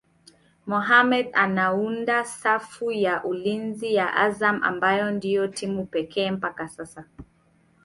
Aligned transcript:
Mohammed 0.65 1.29
anaunda 1.33 2.23
safu 2.23 2.91
ya 2.91 3.23
ulinzi 3.23 3.93
ya 3.95 4.13
Azam 4.15 4.63
ambayo 4.63 5.11
ndio 5.11 5.47
timu 5.47 5.85
pekee 5.85 6.31
mpaka 6.31 6.69
sasa 6.69 7.05